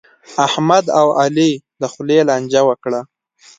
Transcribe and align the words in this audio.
احمد 0.45 0.85
او 0.99 1.07
علي 1.21 1.51
د 1.81 1.83
خولې 1.91 2.19
لانجه 2.29 2.61
وکړه. 2.69 3.01